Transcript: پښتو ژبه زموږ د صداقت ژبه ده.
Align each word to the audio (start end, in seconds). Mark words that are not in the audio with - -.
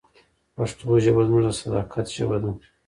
پښتو 0.55 0.87
ژبه 1.03 1.21
زموږ 1.27 1.41
د 1.45 1.47
صداقت 1.61 2.05
ژبه 2.15 2.37
ده. 2.43 2.51